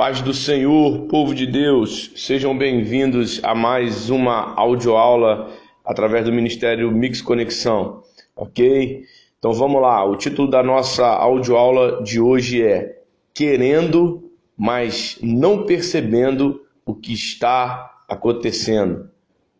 [0.00, 5.54] Paz do Senhor, povo de Deus, sejam bem-vindos a mais uma audioaula
[5.84, 8.02] através do Ministério Mix Conexão,
[8.34, 9.04] ok?
[9.38, 12.98] Então vamos lá, o título da nossa audioaula de hoje é
[13.34, 19.10] Querendo, mas não percebendo o que está acontecendo.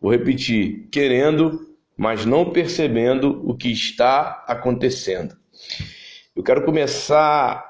[0.00, 1.68] Vou repetir, querendo,
[1.98, 5.36] mas não percebendo o que está acontecendo.
[6.34, 7.69] Eu quero começar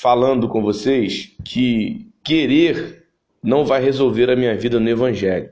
[0.00, 3.06] falando com vocês que querer
[3.42, 5.50] não vai resolver a minha vida no Evangelho.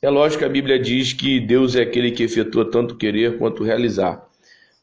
[0.00, 3.62] É lógico que a Bíblia diz que Deus é aquele que efetua tanto querer quanto
[3.62, 4.26] realizar.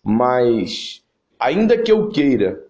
[0.03, 1.01] Mas,
[1.39, 2.61] ainda que eu queira,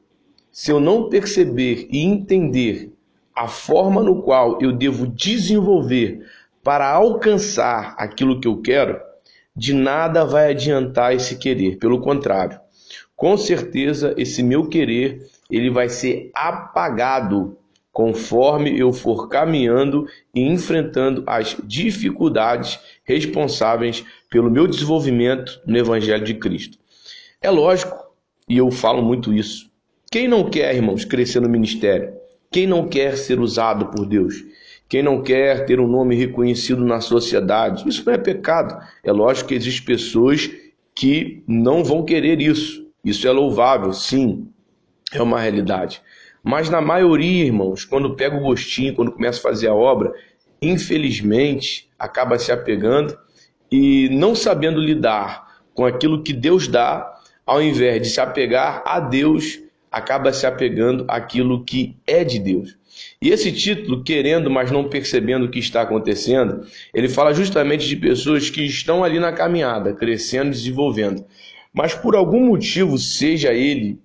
[0.52, 2.94] se eu não perceber e entender
[3.36, 6.26] a forma no qual eu devo desenvolver
[6.64, 9.02] para alcançar aquilo que eu quero,
[9.54, 11.78] de nada vai adiantar esse querer.
[11.78, 12.58] Pelo contrário,
[13.18, 17.58] com certeza esse meu querer ele vai ser apagado
[17.96, 26.34] conforme eu for caminhando e enfrentando as dificuldades responsáveis pelo meu desenvolvimento no Evangelho de
[26.34, 26.78] Cristo.
[27.42, 27.96] É lógico,
[28.50, 29.72] e eu falo muito isso.
[30.12, 32.14] Quem não quer, irmãos, crescer no ministério?
[32.52, 34.44] Quem não quer ser usado por Deus?
[34.90, 37.88] Quem não quer ter um nome reconhecido na sociedade?
[37.88, 38.78] Isso não é pecado.
[39.06, 40.52] É lógico que existem pessoas
[40.94, 42.86] que não vão querer isso.
[43.06, 44.50] Isso é louvável, sim
[45.18, 46.02] é uma realidade.
[46.44, 50.14] Mas na maioria, irmãos, quando pega o gostinho, quando começa a fazer a obra,
[50.62, 53.18] infelizmente acaba se apegando
[53.72, 57.14] e não sabendo lidar com aquilo que Deus dá,
[57.46, 59.60] ao invés de se apegar a Deus,
[59.92, 62.78] acaba se apegando àquilo que é de Deus.
[63.22, 67.96] E esse título, querendo, mas não percebendo o que está acontecendo, ele fala justamente de
[67.96, 71.26] pessoas que estão ali na caminhada, crescendo, desenvolvendo.
[71.74, 74.00] Mas por algum motivo, seja ele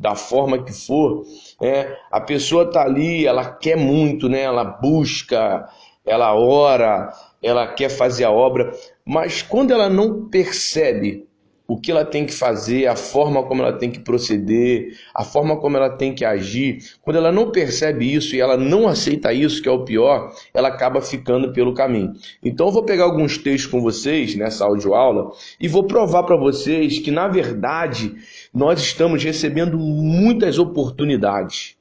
[0.00, 1.24] da forma que for,
[1.62, 4.40] é, a pessoa está ali, ela quer muito, né?
[4.40, 5.68] ela busca,
[6.06, 7.12] ela ora,
[7.42, 8.72] ela quer fazer a obra,
[9.04, 11.28] mas quando ela não percebe
[11.70, 15.56] o que ela tem que fazer, a forma como ela tem que proceder, a forma
[15.56, 19.62] como ela tem que agir, quando ela não percebe isso e ela não aceita isso,
[19.62, 22.12] que é o pior, ela acaba ficando pelo caminho.
[22.42, 26.98] Então eu vou pegar alguns textos com vocês nessa audioaula e vou provar para vocês
[26.98, 28.16] que na verdade
[28.52, 31.76] nós estamos recebendo muitas oportunidades.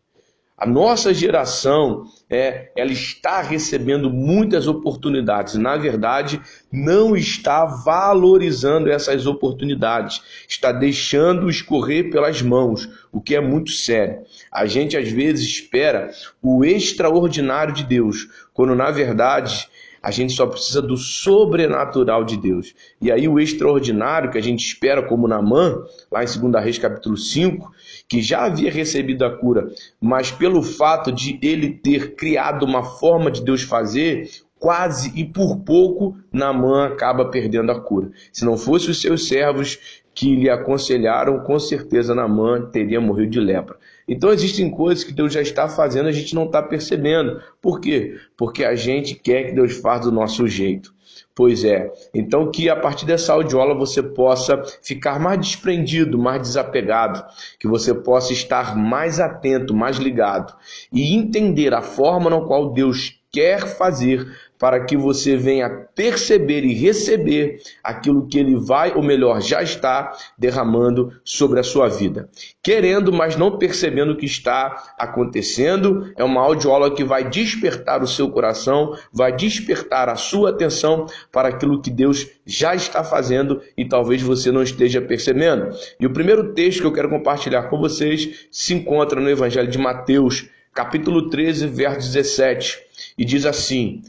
[0.60, 5.56] A nossa geração é, ela está recebendo muitas oportunidades.
[5.56, 10.22] Na verdade, não está valorizando essas oportunidades.
[10.50, 14.20] Está deixando escorrer pelas mãos, o que é muito sério.
[14.52, 19.70] A gente às vezes espera o extraordinário de Deus, quando na verdade
[20.02, 22.74] a gente só precisa do sobrenatural de Deus.
[23.02, 27.18] E aí o extraordinário que a gente espera, como Namã, lá em 2 Reis capítulo
[27.18, 27.72] 5,
[28.08, 29.70] que já havia recebido a cura,
[30.02, 35.58] mas pelo fato de ele ter criado uma forma de Deus fazer, quase e por
[35.60, 38.12] pouco Namã acaba perdendo a cura.
[38.32, 39.80] Se não fosse os seus servos
[40.14, 43.78] que lhe aconselharam, com certeza Namã teria morrido de lepra.
[44.10, 47.40] Então existem coisas que Deus já está fazendo, a gente não está percebendo.
[47.62, 48.18] Por quê?
[48.36, 50.94] Porque a gente quer que Deus faça do nosso jeito.
[51.36, 51.92] Pois é.
[52.14, 57.24] Então que a partir dessa audiola você possa ficar mais desprendido, mais desapegado,
[57.60, 60.56] que você possa estar mais atento, mais ligado
[60.92, 64.28] e entender a forma na qual Deus quer fazer
[64.60, 70.12] para que você venha perceber e receber aquilo que ele vai, ou melhor, já está
[70.38, 72.30] derramando sobre a sua vida.
[72.62, 78.08] Querendo, mas não percebendo o que está acontecendo, é uma audioaula que vai despertar o
[78.08, 83.86] seu coração, vai despertar a sua atenção para aquilo que Deus já está fazendo e
[83.86, 85.70] talvez você não esteja percebendo.
[85.98, 89.78] E o primeiro texto que eu quero compartilhar com vocês se encontra no Evangelho de
[89.78, 92.78] Mateus, capítulo 13, verso 17,
[93.18, 94.02] e diz assim: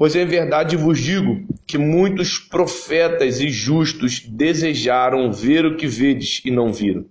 [0.00, 6.40] Pois em verdade vos digo que muitos profetas e justos desejaram ver o que vedes
[6.42, 7.04] e não viram,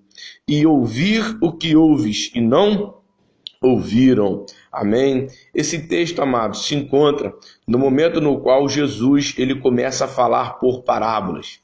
[0.47, 2.95] e ouvir o que ouves e não
[3.61, 4.43] ouviram.
[4.71, 5.27] Amém?
[5.53, 7.31] Esse texto, amados, se encontra
[7.67, 11.59] no momento no qual Jesus ele começa a falar por parábolas.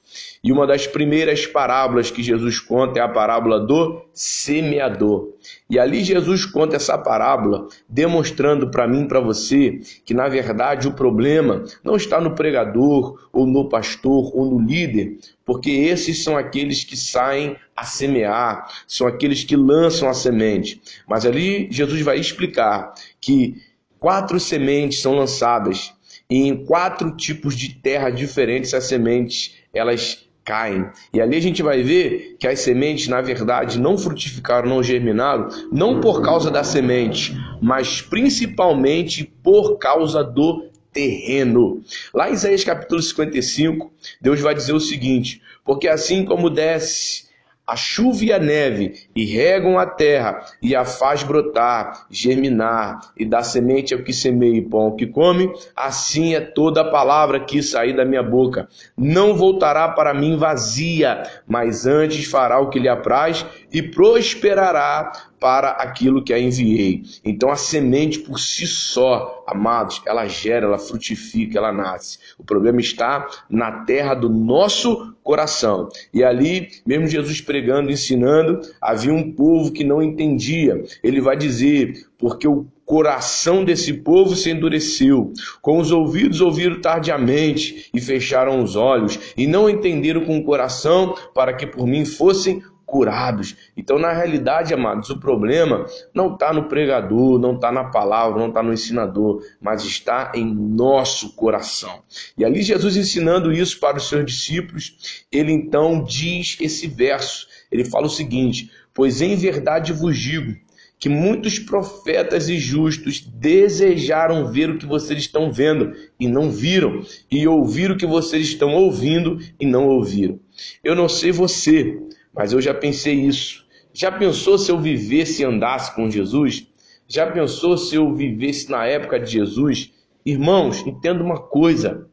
[0.46, 5.34] E uma das primeiras parábolas que Jesus conta é a parábola do semeador.
[5.68, 10.94] E ali Jesus conta essa parábola, demonstrando para mim, para você, que na verdade o
[10.94, 16.84] problema não está no pregador, ou no pastor, ou no líder, porque esses são aqueles
[16.84, 20.80] que saem a semear, são aqueles que lançam a semente.
[21.10, 23.64] Mas ali Jesus vai explicar que
[24.00, 25.92] quatro sementes são lançadas
[26.30, 30.88] e em quatro tipos de terra diferentes as sementes elas caem.
[31.12, 35.50] E ali a gente vai ver que as sementes, na verdade, não frutificaram, não germinaram,
[35.72, 41.82] não por causa da semente, mas principalmente por causa do terreno.
[42.14, 47.26] Lá em Isaías capítulo 55, Deus vai dizer o seguinte: Porque assim como desce
[47.68, 53.26] a chuva e a neve e regam a terra e a faz brotar, germinar e
[53.26, 57.40] dá semente ao que semeia e pão ao que come, assim é toda a palavra
[57.40, 58.68] que sair da minha boca.
[58.98, 65.72] Não voltará para mim vazia, mas antes fará o que lhe apraz e prosperará para
[65.72, 67.04] aquilo que a enviei.
[67.24, 72.20] Então a semente por si só, amados, ela gera, ela frutifica, ela nasce.
[72.38, 75.90] O problema está na terra do nosso coração.
[76.14, 80.84] E ali, mesmo Jesus pregando, ensinando, havia um povo que não entendia.
[81.04, 87.90] Ele vai dizer: porque o coração desse povo se endureceu, com os ouvidos ouviram tardiamente
[87.92, 92.62] e fecharam os olhos, e não entenderam com o coração para que por mim fossem
[92.86, 93.56] curados.
[93.76, 98.50] Então, na realidade, amados, o problema não está no pregador, não está na palavra, não
[98.50, 102.02] está no ensinador, mas está em nosso coração.
[102.38, 107.84] E ali, Jesus ensinando isso para os seus discípulos, ele então diz esse verso: ele
[107.84, 110.56] fala o seguinte: Pois em verdade vos digo
[110.98, 117.02] que muitos profetas e justos desejaram ver o que vocês estão vendo e não viram,
[117.30, 120.40] e ouvir o que vocês estão ouvindo e não ouviram.
[120.84, 122.00] Eu não sei você,
[122.36, 123.66] mas eu já pensei isso.
[123.94, 126.68] Já pensou se eu vivesse e andasse com Jesus?
[127.08, 129.92] Já pensou se eu vivesse na época de Jesus?
[130.26, 132.08] Irmãos, entenda uma coisa: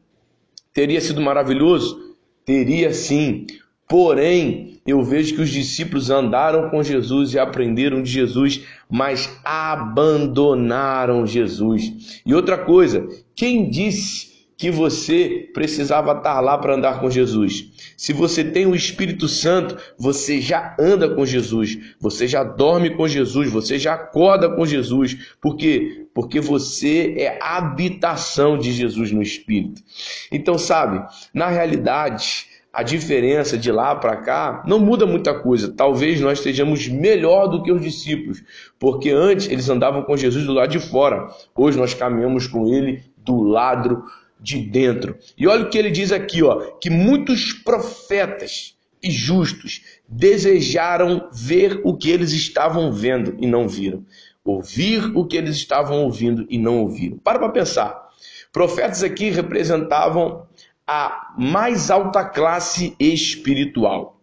[0.73, 2.15] teria sido maravilhoso?
[2.45, 3.47] Teria sim.
[3.87, 11.27] Porém, eu vejo que os discípulos andaram com Jesus e aprenderam de Jesus, mas abandonaram
[11.27, 12.21] Jesus.
[12.25, 17.72] E outra coisa, quem disse que você precisava estar lá para andar com Jesus.
[17.97, 23.07] Se você tem o Espírito Santo, você já anda com Jesus, você já dorme com
[23.07, 25.35] Jesus, você já acorda com Jesus.
[25.41, 26.07] Por quê?
[26.13, 29.81] Porque você é habitação de Jesus no Espírito.
[30.31, 31.03] Então, sabe,
[31.33, 35.71] na realidade, a diferença de lá para cá não muda muita coisa.
[35.71, 38.43] Talvez nós estejamos melhor do que os discípulos,
[38.79, 41.27] porque antes eles andavam com Jesus do lado de fora.
[41.55, 45.17] Hoje nós caminhamos com ele do lado de dentro.
[45.37, 51.81] E olha o que ele diz aqui, ó, que muitos profetas e justos desejaram ver
[51.83, 54.05] o que eles estavam vendo e não viram,
[54.43, 57.17] ouvir o que eles estavam ouvindo e não ouviram.
[57.17, 58.09] Para para pensar.
[58.51, 60.45] Profetas aqui representavam
[60.85, 64.19] a mais alta classe espiritual.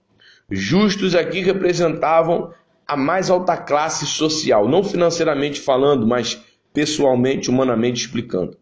[0.51, 2.53] Justos aqui representavam
[2.87, 6.41] a mais alta classe social, não financeiramente falando, mas
[6.73, 8.57] pessoalmente, humanamente explicando.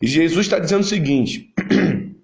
[0.00, 1.52] E Jesus está dizendo o seguinte: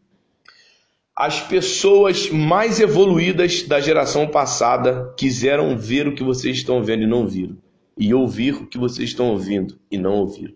[1.14, 7.06] as pessoas mais evoluídas da geração passada quiseram ver o que vocês estão vendo e
[7.06, 7.56] não viram,
[7.98, 10.54] e ouvir o que vocês estão ouvindo e não ouviram.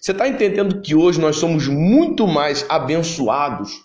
[0.00, 3.84] Você está entendendo que hoje nós somos muito mais abençoados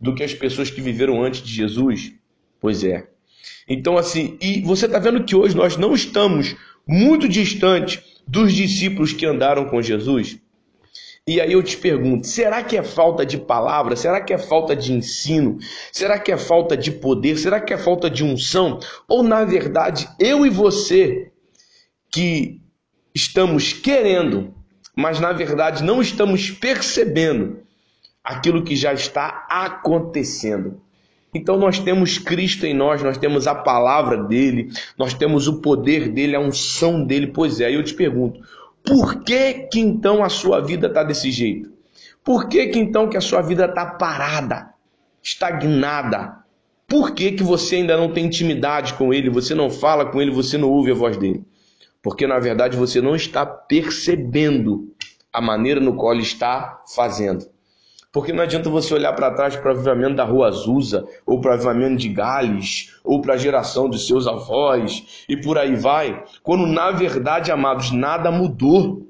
[0.00, 2.14] do que as pessoas que viveram antes de Jesus?
[2.58, 3.08] Pois é.
[3.68, 6.56] Então, assim, e você está vendo que hoje nós não estamos
[6.86, 10.38] muito distante dos discípulos que andaram com Jesus?
[11.30, 13.94] E aí eu te pergunto: será que é falta de palavra?
[13.94, 15.58] Será que é falta de ensino?
[15.92, 17.38] Será que é falta de poder?
[17.38, 18.80] Será que é falta de unção?
[19.06, 21.30] Ou na verdade, eu e você
[22.10, 22.60] que
[23.14, 24.52] estamos querendo,
[24.96, 27.60] mas na verdade não estamos percebendo
[28.24, 30.80] aquilo que já está acontecendo.
[31.32, 36.08] Então nós temos Cristo em nós, nós temos a palavra dele, nós temos o poder
[36.08, 37.28] dele, a unção dele.
[37.28, 38.40] Pois é, eu te pergunto,
[38.84, 41.70] por que, que então a sua vida está desse jeito?
[42.24, 44.74] Por que, que então que a sua vida está parada,
[45.22, 46.36] estagnada?
[46.86, 50.30] Por que, que você ainda não tem intimidade com ele, você não fala com ele,
[50.30, 51.44] você não ouve a voz dele?
[52.02, 54.92] Porque na verdade você não está percebendo
[55.32, 57.46] a maneira no qual ele está fazendo.
[58.12, 61.52] Porque não adianta você olhar para trás para o avivamento da Rua Azusa, ou para
[61.52, 66.24] o avivamento de Gales, ou para a geração de seus avós, e por aí vai,
[66.42, 69.06] quando na verdade, amados, nada mudou.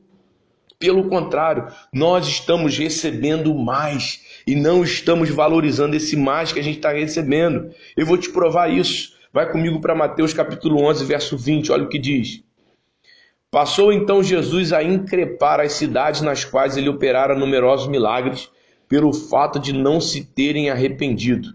[0.79, 6.77] Pelo contrário, nós estamos recebendo mais e não estamos valorizando esse mais que a gente
[6.77, 7.71] está recebendo.
[7.97, 9.15] Eu vou te provar isso.
[9.33, 12.43] Vai comigo para Mateus capítulo 11, verso 20, olha o que diz.
[13.51, 18.51] Passou então Jesus a increpar as cidades nas quais ele operara numerosos milagres
[18.91, 21.55] pelo fato de não se terem arrependido.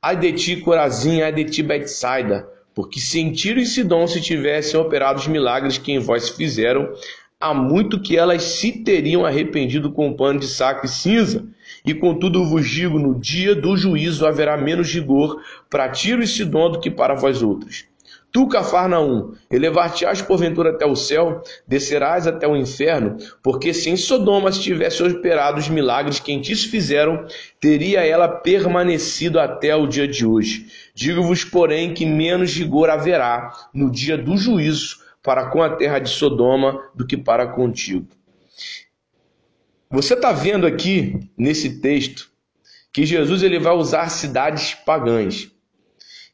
[0.00, 4.20] Ai de ti, Corazim, ai de ti, Betsaida, porque se em Tiro e Sidom se
[4.20, 6.94] tivessem operado os milagres que em vós fizeram,
[7.40, 11.44] há muito que elas se teriam arrependido com pano de saco e cinza.
[11.84, 16.70] E contudo vos digo: no dia do juízo haverá menos rigor para Tiro e Sidom
[16.70, 17.86] do que para vós outros.
[18.32, 24.50] Tu, Cafarnaum, elevar-te-ás porventura até o céu, descerás até o inferno, porque se em Sodoma
[24.50, 27.26] se tivesse operado os milagres que em ti se fizeram,
[27.60, 30.66] teria ela permanecido até o dia de hoje.
[30.94, 36.08] Digo-vos, porém, que menos rigor haverá no dia do juízo para com a terra de
[36.08, 38.08] Sodoma do que para contigo.
[39.90, 42.30] Você está vendo aqui nesse texto
[42.90, 45.50] que Jesus ele vai usar cidades pagãs.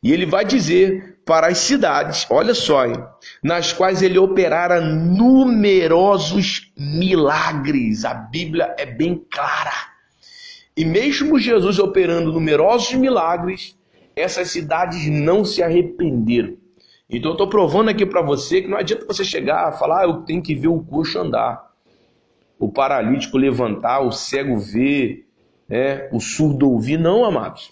[0.01, 3.05] E ele vai dizer para as cidades, olha só, hein,
[3.45, 8.07] nas quais ele operara numerosos milagres.
[8.07, 9.75] A Bíblia é bem clara.
[10.75, 13.79] E mesmo Jesus operando numerosos milagres,
[14.17, 16.57] essas cidades não se arrependeram.
[17.11, 20.05] Então eu estou provando aqui para você que não adianta você chegar e falar, ah,
[20.05, 21.63] eu tenho que ver o coxo andar,
[22.59, 25.27] o paralítico levantar, o cego ver,
[25.69, 26.99] né, o surdo ouvir.
[26.99, 27.71] Não, amados.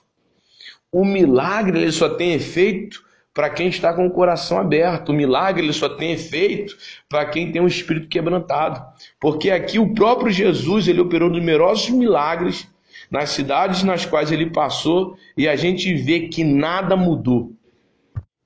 [0.93, 3.06] O milagre ele só tem efeito
[3.37, 5.11] para quem está com o coração aberto.
[5.11, 6.75] O milagre ele só tem efeito
[7.07, 8.83] para quem tem um espírito quebrantado.
[9.21, 12.67] Porque aqui o próprio Jesus ele operou numerosos milagres
[13.11, 17.53] nas cidades nas quais ele passou e a gente vê que nada mudou.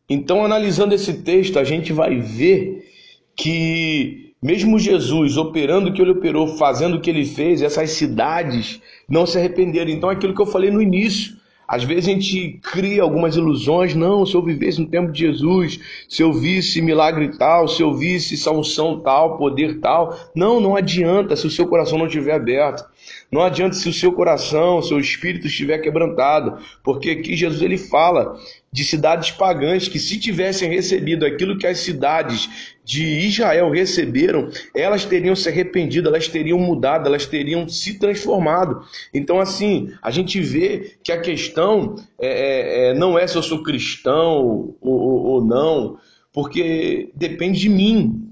[0.08, 2.90] Então, analisando esse texto, a gente vai ver
[3.36, 8.82] que mesmo Jesus operando o que ele operou, fazendo o que ele fez, essas cidades
[9.08, 9.92] não se arrependeram.
[9.92, 11.39] Então, aquilo que eu falei no início,
[11.70, 15.78] às vezes a gente cria algumas ilusões, não, se eu vivesse no tempo de Jesus,
[16.08, 20.18] se eu visse milagre tal, se eu visse salvação tal, poder tal.
[20.34, 22.84] Não, não adianta se o seu coração não estiver aberto.
[23.30, 27.78] Não adianta se o seu coração, o seu espírito estiver quebrantado, porque aqui Jesus ele
[27.78, 28.36] fala
[28.72, 32.48] de cidades pagãs que se tivessem recebido aquilo que as cidades
[32.84, 38.82] de Israel receberam, elas teriam se arrependido, elas teriam mudado, elas teriam se transformado.
[39.14, 43.42] Então, assim, a gente vê que a questão é, é, é não é se eu
[43.44, 45.98] sou cristão ou, ou, ou não,
[46.32, 48.26] porque depende de mim.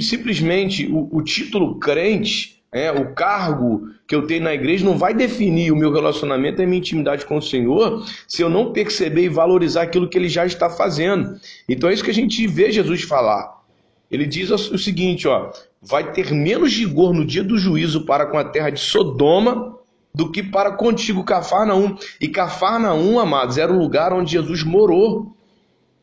[0.00, 5.14] Simplesmente o, o título crente é, o cargo que eu tenho na igreja não vai
[5.14, 9.22] definir o meu relacionamento e a minha intimidade com o Senhor se eu não perceber
[9.22, 11.38] e valorizar aquilo que ele já está fazendo.
[11.68, 13.62] Então é isso que a gente vê Jesus falar.
[14.10, 18.36] Ele diz o seguinte, ó, vai ter menos rigor no dia do juízo para com
[18.36, 19.78] a terra de Sodoma
[20.12, 21.96] do que para contigo, Cafarnaum.
[22.20, 25.36] E Cafarnaum, amados, era o lugar onde Jesus morou.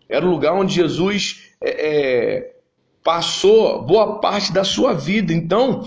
[0.07, 2.55] Era o lugar onde Jesus é, é,
[3.03, 5.33] passou boa parte da sua vida.
[5.33, 5.83] Então,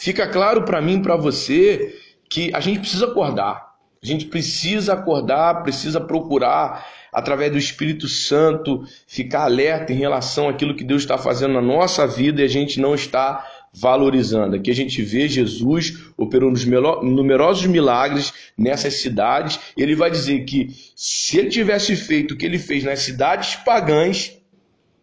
[0.00, 1.94] Fica claro para mim, para você,
[2.26, 3.74] que a gente precisa acordar.
[4.02, 10.74] A gente precisa acordar, precisa procurar, através do Espírito Santo, ficar alerta em relação àquilo
[10.74, 14.56] que Deus está fazendo na nossa vida e a gente não está valorizando.
[14.56, 19.60] Aqui a gente vê Jesus operando os numerosos milagres nessas cidades.
[19.76, 24.34] Ele vai dizer que se ele tivesse feito o que ele fez nas cidades pagãs,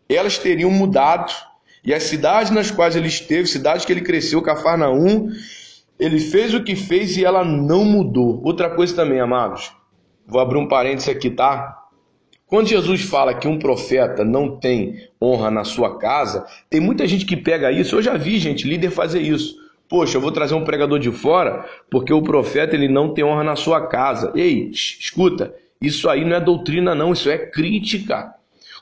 [0.10, 1.32] elas teriam mudado
[1.84, 5.29] e as cidades nas quais ele esteve, cidades que ele cresceu, Cafarnaum,
[6.00, 8.41] ele fez o que fez e ela não mudou.
[8.43, 9.72] Outra coisa também, amados,
[10.25, 11.84] vou abrir um parênteses aqui, tá?
[12.46, 17.25] Quando Jesus fala que um profeta não tem honra na sua casa, tem muita gente
[17.25, 17.96] que pega isso.
[17.96, 19.55] Eu já vi gente, líder, fazer isso.
[19.89, 23.43] Poxa, eu vou trazer um pregador de fora porque o profeta ele não tem honra
[23.43, 24.31] na sua casa.
[24.36, 28.34] Ei, escuta, isso aí não é doutrina, não, isso é crítica.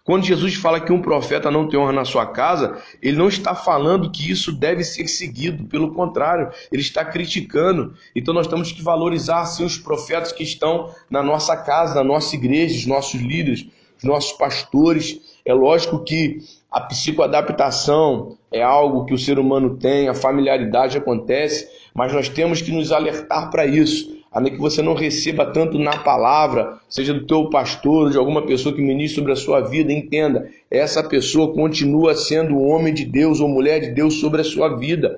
[0.05, 3.55] Quando Jesus fala que um profeta não tem honra na sua casa, ele não está
[3.55, 7.95] falando que isso deve ser seguido, pelo contrário, ele está criticando.
[8.15, 12.35] Então nós temos que valorizar sim os profetas que estão na nossa casa, na nossa
[12.35, 13.65] igreja, os nossos líderes,
[13.97, 15.19] os nossos pastores.
[15.43, 16.37] É lógico que
[16.71, 22.61] a psicoadaptação é algo que o ser humano tem, a familiaridade acontece, mas nós temos
[22.61, 27.25] que nos alertar para isso ainda que você não receba tanto na palavra, seja do
[27.25, 32.13] teu pastor, de alguma pessoa que ministre sobre a sua vida, entenda, essa pessoa continua
[32.13, 35.17] sendo homem de Deus ou mulher de Deus sobre a sua vida.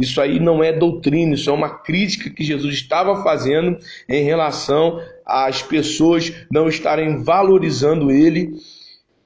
[0.00, 3.76] Isso aí não é doutrina, isso é uma crítica que Jesus estava fazendo
[4.08, 8.54] em relação às pessoas não estarem valorizando ele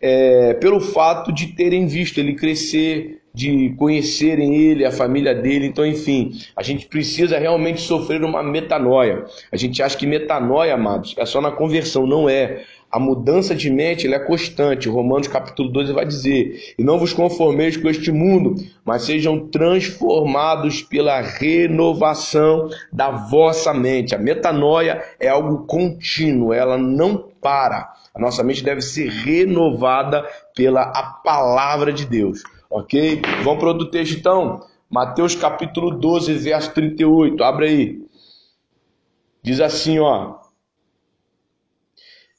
[0.00, 5.66] é, pelo fato de terem visto ele crescer, de conhecerem ele, a família dele.
[5.66, 9.24] Então, enfim, a gente precisa realmente sofrer uma metanoia.
[9.52, 12.64] A gente acha que metanoia, amados, é só na conversão, não é.
[12.90, 14.88] A mudança de mente é constante.
[14.88, 20.80] Romanos capítulo 12 vai dizer: E não vos conformeis com este mundo, mas sejam transformados
[20.80, 24.14] pela renovação da vossa mente.
[24.14, 27.92] A metanoia é algo contínuo, ela não para.
[28.14, 30.26] A nossa mente deve ser renovada
[30.56, 32.42] pela a palavra de Deus.
[32.70, 33.20] Ok?
[33.44, 34.64] Vamos para outro texto então.
[34.90, 37.44] Mateus capítulo 12, verso 38.
[37.44, 38.02] Abre aí.
[39.42, 40.47] Diz assim, ó.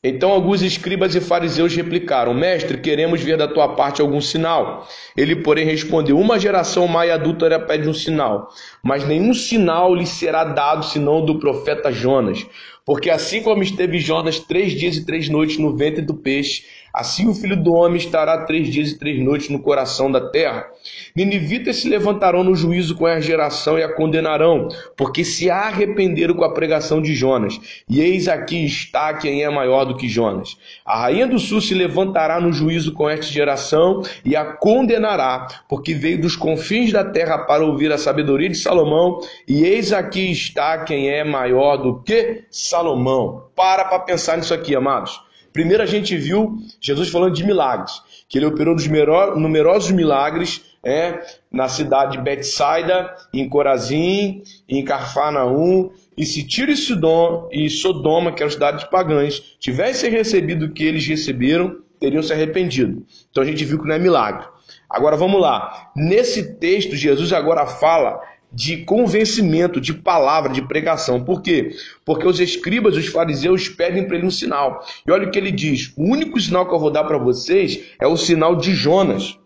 [0.01, 4.87] Então alguns escribas e fariseus replicaram: Mestre, queremos ver da tua parte algum sinal.
[5.15, 8.47] Ele, porém, respondeu: Uma geração má e adúltera pede um sinal,
[8.81, 12.47] mas nenhum sinal lhe será dado senão do profeta Jonas.
[12.85, 16.63] Porque assim como esteve Jonas três dias e três noites no ventre do peixe,
[16.93, 20.67] Assim o filho do homem estará três dias e três noites no coração da terra.
[21.15, 24.67] Ninivitas se levantarão no juízo com a geração e a condenarão,
[24.97, 27.59] porque se arrependeram com a pregação de Jonas.
[27.87, 30.57] E eis aqui está quem é maior do que Jonas.
[30.85, 35.93] A rainha do sul se levantará no juízo com esta geração e a condenará, porque
[35.93, 39.19] veio dos confins da terra para ouvir a sabedoria de Salomão.
[39.47, 43.43] E eis aqui está quem é maior do que Salomão.
[43.55, 45.28] Para para pensar nisso aqui, amados.
[45.59, 51.19] Primeiro a gente viu Jesus falando de milagres, que ele operou dos numerosos milagres é,
[51.51, 58.31] na cidade de Betsaida, em Corazim, em Carfanaum, e se Tiro e Sidom e Sodoma,
[58.31, 63.05] que eram cidades pagãs, tivessem recebido o que eles receberam, teriam se arrependido.
[63.29, 64.47] Então a gente viu que não é milagre.
[64.89, 65.91] Agora vamos lá.
[65.93, 68.17] Nesse texto, Jesus agora fala
[68.51, 71.23] de convencimento, de palavra, de pregação.
[71.23, 71.75] Por quê?
[72.03, 74.83] Porque os escribas, os fariseus pedem para ele um sinal.
[75.05, 77.79] E olha o que ele diz: o único sinal que eu vou dar para vocês
[77.99, 79.37] é o sinal de Jonas.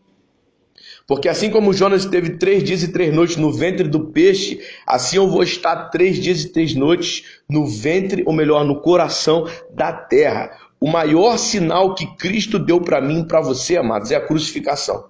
[1.05, 5.17] Porque assim como Jonas teve três dias e três noites no ventre do peixe, assim
[5.17, 9.91] eu vou estar três dias e três noites no ventre, ou melhor, no coração da
[9.91, 10.57] terra.
[10.79, 15.05] O maior sinal que Cristo deu para mim para você, amados, é a crucificação.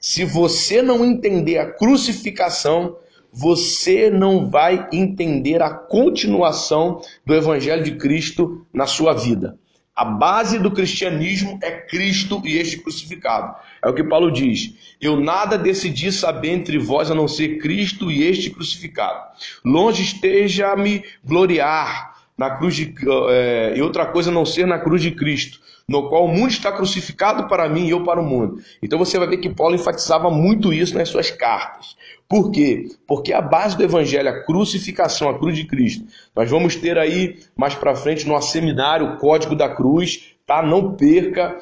[0.00, 2.96] Se você não entender a crucificação,
[3.32, 9.58] você não vai entender a continuação do Evangelho de Cristo na sua vida.
[9.94, 13.54] A base do cristianismo é Cristo e este crucificado.
[13.84, 14.74] É o que Paulo diz.
[15.00, 19.20] Eu nada decidi saber entre vós a não ser Cristo e este crucificado.
[19.64, 22.94] Longe esteja a me gloriar na cruz de,
[23.28, 26.70] é, e outra coisa não ser na cruz de Cristo, no qual o mundo está
[26.70, 28.62] crucificado para mim e eu para o mundo.
[28.80, 31.96] Então você vai ver que Paulo enfatizava muito isso nas suas cartas.
[32.28, 32.86] Por quê?
[33.08, 36.04] Porque a base do evangelho, a crucificação, a cruz de Cristo.
[36.34, 40.62] Nós vamos ter aí mais para frente no nosso seminário o código da cruz, tá?
[40.62, 41.58] Não perca.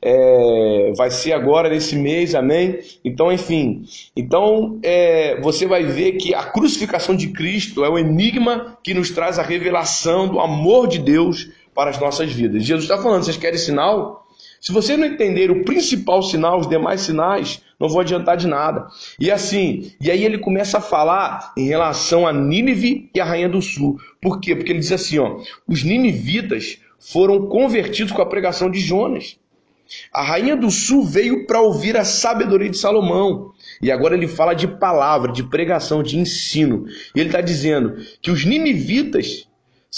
[0.00, 2.78] É, vai ser agora nesse mês, amém?
[3.04, 3.82] Então, enfim,
[4.14, 9.10] então é, você vai ver que a crucificação de Cristo é o enigma que nos
[9.10, 12.64] traz a revelação do amor de Deus para as nossas vidas.
[12.64, 14.26] Jesus está falando: vocês querem sinal?
[14.60, 18.88] Se você não entender o principal sinal, os demais sinais, não vou adiantar de nada.
[19.20, 23.48] E assim, e aí ele começa a falar em relação a Nínive e a Rainha
[23.48, 24.00] do Sul.
[24.20, 24.56] Por quê?
[24.56, 29.38] Porque ele diz assim, ó, os ninivitas foram convertidos com a pregação de Jonas.
[30.12, 33.52] A Rainha do Sul veio para ouvir a sabedoria de Salomão.
[33.80, 36.86] E agora ele fala de palavra, de pregação, de ensino.
[37.14, 39.46] E ele está dizendo que os ninivitas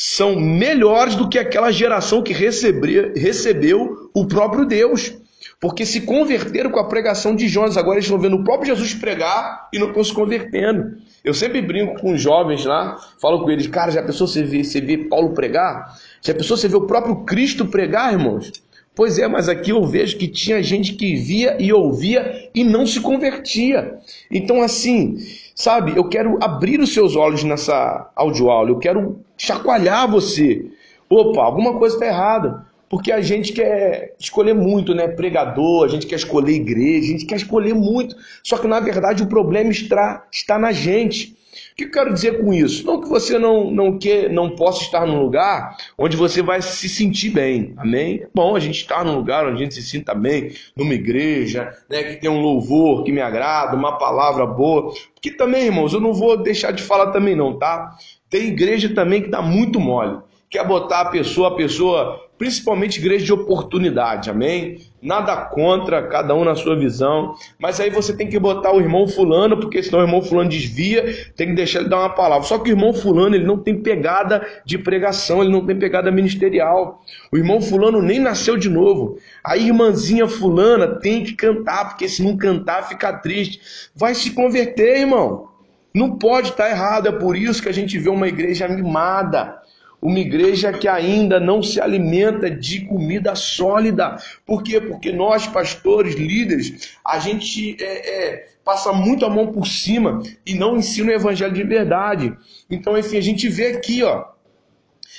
[0.00, 5.12] são melhores do que aquela geração que recebeu, recebeu o próprio Deus.
[5.61, 7.76] Porque se converteram com a pregação de Jonas.
[7.76, 10.98] Agora eles estão vendo o próprio Jesus pregar e não estão se convertendo.
[11.24, 14.62] Eu sempre brinco com os jovens lá, falo com eles, cara, já pensou você ver,
[14.62, 15.98] você vê Paulo pregar?
[16.22, 18.52] Já pensou você ver o próprio Cristo pregar, irmãos?
[18.94, 22.87] Pois é, mas aqui eu vejo que tinha gente que via e ouvia e não
[22.87, 23.98] se convertia.
[24.30, 25.18] Então, assim,
[25.59, 30.71] sabe, eu quero abrir os seus olhos nessa audioaula, eu quero chacoalhar você.
[31.11, 32.64] Opa, alguma coisa está errada.
[32.88, 35.09] Porque a gente quer escolher muito, né?
[35.09, 38.16] Pregador, a gente quer escolher igreja, a gente quer escolher muito.
[38.42, 41.37] Só que na verdade o problema está, está na gente.
[41.72, 42.87] O que eu quero dizer com isso?
[42.87, 46.88] Não que você não, não, quer, não possa estar num lugar onde você vai se
[46.88, 47.74] sentir bem.
[47.77, 48.22] Amém?
[48.22, 51.72] É bom a gente estar num lugar onde a gente se sinta bem, numa igreja,
[51.88, 54.92] né, que tem um louvor que me agrada, uma palavra boa.
[55.14, 57.96] Porque também, irmãos, eu não vou deixar de falar também não, tá?
[58.29, 60.18] Tem igreja também que dá muito mole.
[60.51, 64.81] Quer botar a pessoa, a pessoa principalmente igreja de oportunidade, amém?
[65.03, 69.07] Nada contra, cada um na sua visão, mas aí você tem que botar o irmão
[69.09, 72.46] fulano, porque senão o irmão fulano desvia, tem que deixar ele dar uma palavra.
[72.46, 76.11] Só que o irmão fulano, ele não tem pegada de pregação, ele não tem pegada
[76.11, 77.03] ministerial.
[77.33, 79.18] O irmão fulano nem nasceu de novo.
[79.44, 83.61] A irmãzinha fulana tem que cantar, porque se não cantar fica triste.
[83.94, 85.48] Vai se converter, irmão.
[85.94, 89.59] Não pode estar errado, é por isso que a gente vê uma igreja mimada
[90.00, 94.16] uma igreja que ainda não se alimenta de comida sólida.
[94.46, 94.80] Por quê?
[94.80, 100.54] Porque nós, pastores, líderes, a gente é, é, passa muito a mão por cima e
[100.54, 102.32] não ensina o evangelho de verdade.
[102.70, 104.24] Então, enfim, a gente vê aqui, ó,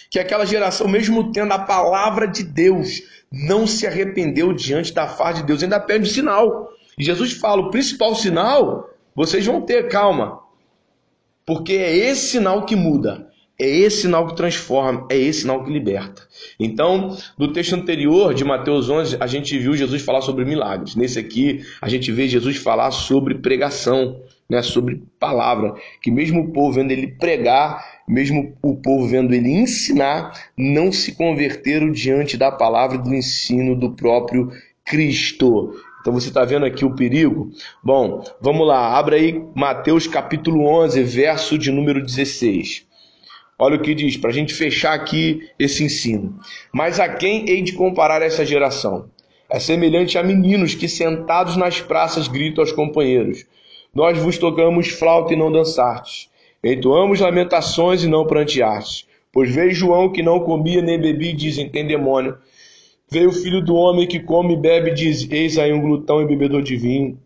[0.09, 5.41] que aquela geração, mesmo tendo a palavra de Deus, não se arrependeu diante da face
[5.41, 6.69] de Deus, ainda pede sinal.
[6.97, 10.39] E Jesus fala: o principal sinal, vocês vão ter calma,
[11.45, 13.28] porque é esse sinal que muda.
[13.62, 16.22] É esse sinal que transforma, é esse sinal que liberta.
[16.58, 20.95] Então, no texto anterior de Mateus 11, a gente viu Jesus falar sobre milagres.
[20.95, 26.54] Nesse aqui, a gente vê Jesus falar sobre pregação, né, sobre palavra, que mesmo o
[26.54, 32.52] povo vendo ele pregar, mesmo o povo vendo ele ensinar, não se converteram diante da
[32.52, 34.52] palavra e do ensino do próprio
[34.86, 35.76] Cristo.
[36.00, 37.52] Então você está vendo aqui o perigo?
[37.84, 42.88] Bom, vamos lá, abra aí Mateus capítulo 11, verso de número 16.
[43.62, 46.39] Olha o que diz, para a gente fechar aqui esse ensino.
[46.72, 49.10] Mas a quem hei de comparar essa geração?
[49.50, 53.45] É semelhante a meninos que sentados nas praças gritam aos companheiros:
[53.93, 56.30] Nós vos tocamos flauta e não dançastes,
[56.63, 59.06] entoamos lamentações e não pranteastes.
[59.30, 62.38] Pois veio João que não comia nem bebia dizem: Tem demônio.
[63.12, 66.26] Veio o filho do homem que come e bebe diz: Eis aí um glutão e
[66.26, 67.19] bebedor de vinho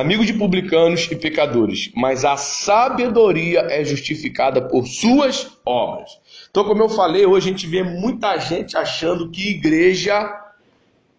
[0.00, 6.10] amigo de publicanos e pecadores, mas a sabedoria é justificada por suas obras.
[6.50, 10.40] Então, como eu falei, hoje a gente vê muita gente achando que igreja,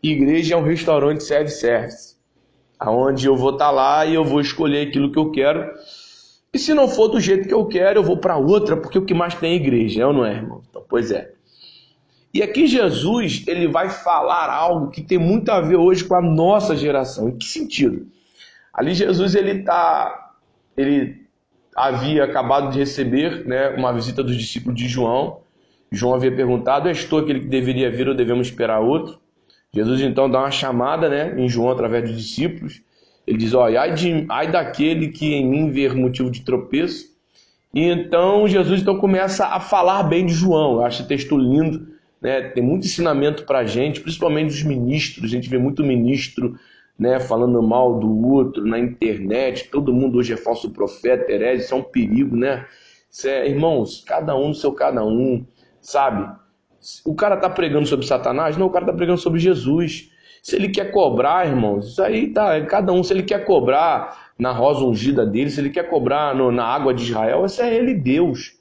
[0.03, 2.15] igreja é um restaurante self-service,
[2.79, 5.71] aonde eu vou estar tá lá e eu vou escolher aquilo que eu quero.
[6.53, 9.05] E se não for do jeito que eu quero, eu vou para outra, porque o
[9.05, 10.61] que mais tem é igreja, é ou não é, irmão?
[10.69, 11.31] Então, pois é.
[12.33, 16.21] E aqui Jesus, ele vai falar algo que tem muito a ver hoje com a
[16.21, 17.29] nossa geração.
[17.29, 18.07] Em que sentido?
[18.75, 20.33] Ali Jesus ele tá,
[20.75, 21.25] ele
[21.75, 25.39] havia acabado de receber, né, uma visita dos discípulos de João.
[25.89, 29.17] João havia perguntado: "És tu aquele que deveria vir ou devemos esperar outro?"
[29.73, 32.81] Jesus então dá uma chamada, né, em João através dos discípulos.
[33.25, 37.15] Ele diz: "Olha, ai, de, ai daquele que em mim ver motivo de tropeço."
[37.73, 40.75] E então Jesus então começa a falar bem de João.
[40.75, 41.87] Eu acho texto lindo,
[42.21, 42.41] né?
[42.41, 45.25] Tem muito ensinamento para a gente, principalmente dos ministros.
[45.25, 46.57] A gente vê muito ministro
[46.97, 51.73] né, falando mal do outro na internet, todo mundo hoje é falso profeta, herege, isso
[51.73, 52.65] é um perigo, né?
[53.11, 55.45] Isso é, irmãos, cada um no seu cada um,
[55.81, 56.29] sabe?
[57.05, 58.57] O cara tá pregando sobre Satanás?
[58.57, 60.09] Não, o cara tá pregando sobre Jesus.
[60.41, 64.51] Se ele quer cobrar, irmãos, isso aí tá, cada um, se ele quer cobrar na
[64.51, 67.95] rosa ungida dele, se ele quer cobrar no, na água de Israel, esse é ele
[67.95, 68.53] Deus.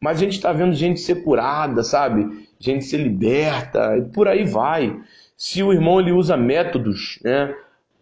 [0.00, 2.48] Mas a gente está vendo gente ser curada, sabe?
[2.58, 5.00] Gente ser liberta, e por aí vai
[5.42, 7.52] se o irmão ele usa métodos, né?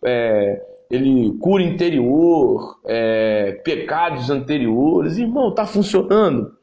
[0.04, 6.54] É, ele cura interior, é, pecados anteriores, irmão, está funcionando.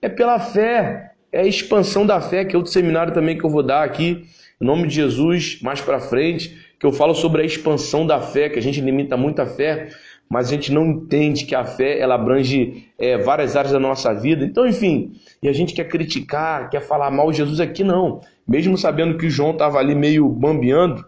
[0.00, 3.50] É pela fé, é a expansão da fé, que é outro seminário também que eu
[3.50, 4.24] vou dar aqui,
[4.58, 8.48] em nome de Jesus, mais para frente, que eu falo sobre a expansão da fé,
[8.48, 9.90] que a gente limita muito a fé,
[10.28, 14.12] mas a gente não entende que a fé ela abrange é, várias áreas da nossa
[14.12, 14.44] vida.
[14.44, 15.12] Então, enfim,
[15.42, 19.28] e a gente quer criticar, quer falar mal de Jesus aqui, não mesmo sabendo que
[19.28, 21.04] João estava ali meio bambeando,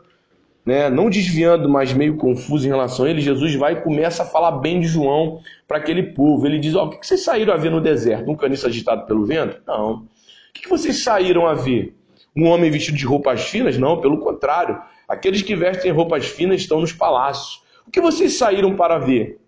[0.64, 4.26] né, não desviando, mas meio confuso em relação a ele, Jesus vai e começa a
[4.26, 6.46] falar bem de João para aquele povo.
[6.46, 8.30] Ele diz: oh, O que vocês saíram a ver no deserto?
[8.30, 9.59] Um caniço agitado pelo vento?
[9.66, 10.02] Não.
[10.02, 11.96] O que vocês saíram a ver?
[12.37, 13.78] Um homem vestido de roupas finas?
[13.78, 14.78] Não, pelo contrário.
[15.09, 17.62] Aqueles que vestem roupas finas estão nos palácios.
[17.90, 19.40] O que vocês saíram para ver?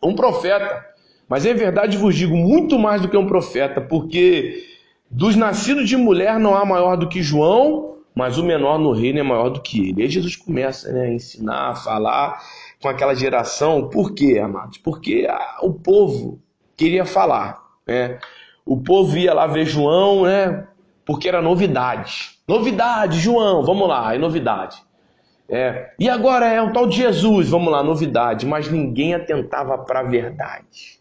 [0.00, 0.86] Um profeta.
[1.28, 4.62] Mas em verdade vos digo muito mais do que um profeta, porque
[5.10, 9.18] dos nascidos de mulher não há maior do que João, mas o menor no reino
[9.18, 10.02] é maior do que ele.
[10.02, 12.40] E aí Jesus começa né, a ensinar, a falar
[12.80, 13.88] com aquela geração.
[13.88, 14.78] Por quê, amados?
[14.78, 16.40] Porque a, o povo
[16.76, 17.60] queria falar.
[17.84, 18.20] Né?
[18.64, 20.64] O povo ia lá ver João, né?
[21.04, 22.38] Porque era novidade.
[22.46, 24.80] Novidade, João, vamos lá, é novidade.
[25.48, 25.92] É.
[25.98, 28.46] E agora é o tal de Jesus, vamos lá, novidade.
[28.46, 30.98] Mas ninguém atentava para a verdade.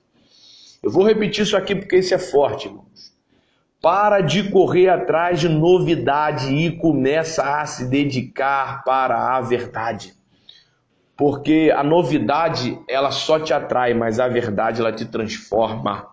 [0.82, 2.86] Eu vou repetir isso aqui porque isso é forte, irmão.
[3.82, 10.14] Para de correr atrás de novidade e começa a se dedicar para a verdade.
[11.18, 16.08] Porque a novidade, ela só te atrai, mas a verdade ela te transforma.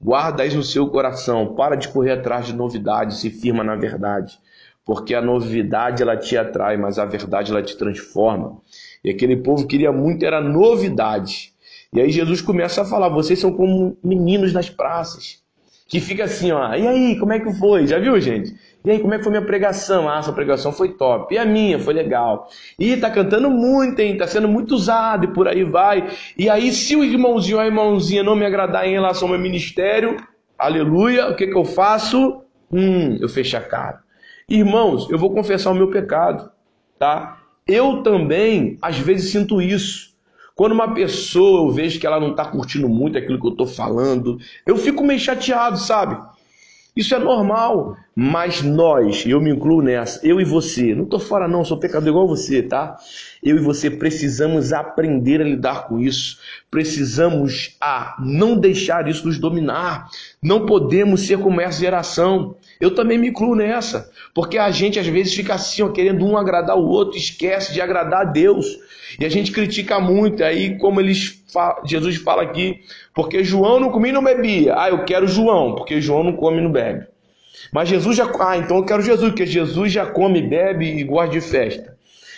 [0.00, 1.54] Guarda isso no seu coração.
[1.54, 4.38] Para de correr atrás de novidade, se firma na verdade.
[4.86, 8.58] Porque a novidade ela te atrai, mas a verdade ela te transforma.
[9.04, 11.52] E aquele povo queria muito era novidade.
[11.92, 15.44] E aí Jesus começa a falar: vocês são como meninos nas praças
[15.88, 17.86] que fica assim, ó, e aí, como é que foi?
[17.86, 18.54] Já viu, gente?
[18.84, 20.08] E aí, como é que foi minha pregação?
[20.08, 21.34] Ah, sua pregação foi top.
[21.34, 22.48] E a minha foi legal.
[22.78, 24.16] E tá cantando muito, hein?
[24.16, 26.08] Tá sendo muito usado e por aí vai.
[26.36, 29.42] E aí, se o irmãozinho ou a irmãozinha não me agradar em relação ao meu
[29.42, 30.16] ministério,
[30.58, 32.42] aleluia, o que que eu faço?
[32.72, 34.05] Hum, eu fecho a cara.
[34.48, 36.52] Irmãos, eu vou confessar o meu pecado,
[37.00, 37.42] tá?
[37.66, 40.14] Eu também, às vezes, sinto isso.
[40.54, 43.66] Quando uma pessoa eu vejo que ela não está curtindo muito aquilo que eu estou
[43.66, 46.16] falando, eu fico meio chateado, sabe?
[46.96, 51.46] Isso é normal, Mas nós, eu me incluo nessa, eu e você, não estou fora
[51.46, 52.96] não, sou pecador igual você, tá?
[53.42, 56.38] Eu e você precisamos aprender a lidar com isso.
[56.70, 60.08] Precisamos a não deixar isso nos dominar.
[60.42, 62.56] Não podemos ser como essa geração.
[62.80, 66.38] Eu também me incluo nessa, porque a gente às vezes fica assim, ó, querendo um
[66.38, 68.66] agradar o outro, esquece de agradar a Deus.
[69.20, 71.44] E a gente critica muito, aí como eles
[71.84, 72.80] Jesus fala aqui,
[73.14, 74.74] porque João não comia e não bebia.
[74.76, 77.06] Ah, eu quero João, porque João não come e não bebe.
[77.72, 78.30] Mas Jesus já.
[78.40, 81.96] Ah, então eu quero Jesus, porque Jesus já come, bebe e gosta de festa.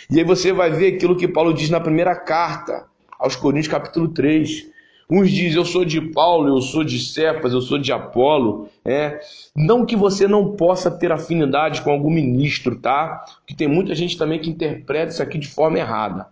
[0.09, 2.85] E aí você vai ver aquilo que Paulo diz na primeira carta,
[3.17, 4.67] aos Coríntios, capítulo 3.
[5.11, 8.69] Uns dizem, eu sou de Paulo, eu sou de Cefas, eu sou de Apolo.
[8.85, 9.19] É.
[9.55, 13.25] Não que você não possa ter afinidade com algum ministro, tá?
[13.39, 16.27] Porque tem muita gente também que interpreta isso aqui de forma errada.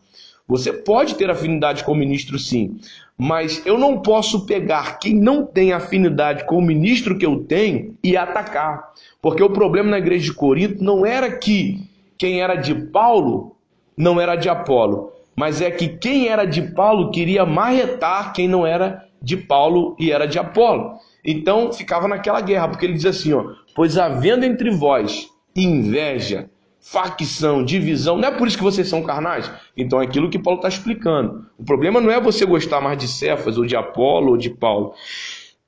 [0.48, 2.80] Você pode ter afinidade com o ministro, sim,
[3.18, 7.96] mas eu não posso pegar quem não tem afinidade com o ministro que eu tenho
[8.04, 8.94] e atacar.
[9.22, 11.82] Porque o problema na igreja de Corinto não era que
[12.18, 13.58] quem era de Paulo
[13.98, 18.66] não era de Apolo, mas é que quem era de Paulo queria marretar quem não
[18.66, 20.94] era de Paulo e era de Apolo.
[21.26, 23.44] Então ficava naquela guerra, porque ele diz assim: ó,
[23.76, 26.50] pois havendo entre vós inveja,
[26.90, 29.52] facção, divisão, não é por isso que vocês são carnais?
[29.76, 31.46] Então é aquilo que Paulo está explicando.
[31.58, 34.94] O problema não é você gostar mais de Cefas, ou de Apolo, ou de Paulo.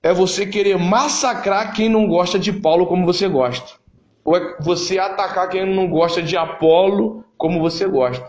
[0.01, 3.77] É você querer massacrar quem não gosta de Paulo como você gosta.
[4.23, 8.25] Ou é você atacar quem não gosta de Apolo como você gosta.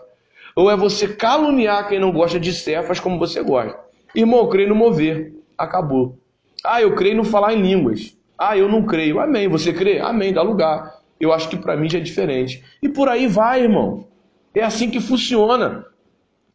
[0.57, 3.79] Ou é você caluniar quem não gosta de Cefas como você gosta.
[4.15, 5.33] Irmão, eu creio no mover.
[5.57, 6.19] Acabou.
[6.65, 8.17] Ah, eu creio no falar em línguas.
[8.37, 9.21] Ah, eu não creio.
[9.21, 9.47] Amém.
[9.47, 10.01] Você crê?
[10.01, 10.33] Amém.
[10.33, 12.65] Dá lugar eu acho que para mim já é diferente.
[12.83, 14.07] E por aí vai, irmão.
[14.55, 15.85] É assim que funciona.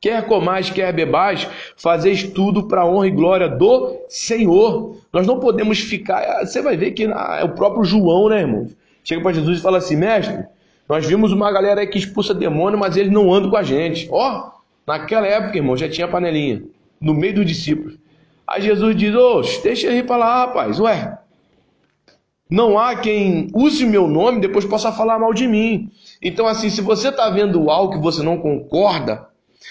[0.02, 1.48] Quer comais, quer bebais,
[1.78, 4.98] fazeis tudo para a honra e glória do Senhor.
[5.14, 6.46] Nós não podemos ficar.
[6.46, 8.68] Você vai ver que é o próprio João, né, irmão?
[9.04, 10.46] Chega para Jesus e fala assim: Mestre,
[10.90, 14.08] nós vimos uma galera aí que expulsa demônio, mas eles não andam com a gente.
[14.12, 14.52] Ó,
[14.86, 16.64] naquela época, irmão, já tinha panelinha,
[17.00, 17.98] no meio dos discípulos.
[18.48, 21.18] Aí Jesus diz: Ô, deixa ele falar, rapaz, ué,
[22.50, 25.90] não há quem use o meu nome depois possa falar mal de mim.
[26.22, 29.28] Então, assim, se você está vendo algo que você não concorda,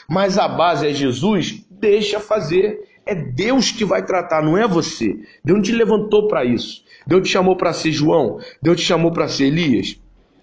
[0.09, 2.81] mas a base é Jesus, deixa fazer.
[3.07, 5.17] É Deus que vai tratar, não é você.
[5.45, 6.83] Deus te levantou para isso.
[7.07, 8.39] Deus te chamou para ser João.
[8.61, 10.01] Deus te chamou para ser Elias.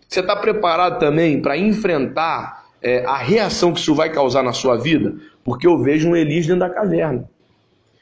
[0.08, 4.78] Você está preparado também para enfrentar é, a reação que isso vai causar na sua
[4.78, 5.16] vida?
[5.44, 7.30] Porque eu vejo um Elias dentro da caverna.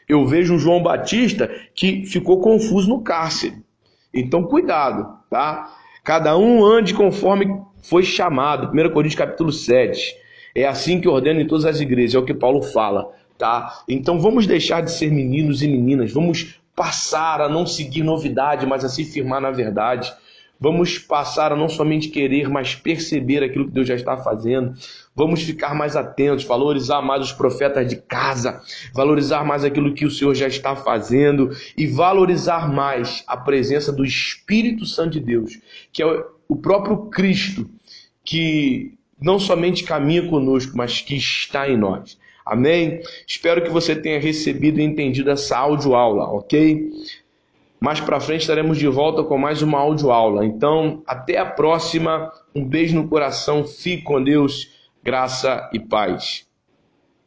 [0.07, 3.63] Eu vejo um João Batista que ficou confuso no cárcere.
[4.13, 5.73] Então, cuidado, tá?
[6.03, 8.71] Cada um ande conforme foi chamado.
[8.73, 10.15] 1 Coríntios capítulo 7.
[10.55, 13.83] É assim que ordena em todas as igrejas, é o que Paulo fala, tá?
[13.87, 18.83] Então vamos deixar de ser meninos e meninas, vamos passar a não seguir novidade, mas
[18.83, 20.11] a se firmar na verdade.
[20.59, 24.73] Vamos passar a não somente querer, mas perceber aquilo que Deus já está fazendo.
[25.15, 28.61] Vamos ficar mais atentos, valorizar mais os profetas de casa,
[28.93, 34.03] valorizar mais aquilo que o Senhor já está fazendo e valorizar mais a presença do
[34.03, 35.59] Espírito Santo de Deus,
[35.93, 37.69] que é o próprio Cristo,
[38.23, 42.17] que não somente caminha conosco, mas que está em nós.
[42.45, 43.01] Amém?
[43.27, 46.89] Espero que você tenha recebido e entendido essa aula, ok?
[47.79, 50.45] Mais para frente estaremos de volta com mais uma aula.
[50.45, 52.31] Então, até a próxima.
[52.53, 53.63] Um beijo no coração.
[53.63, 54.67] Fique com Deus.
[55.01, 56.48] Graça e paz.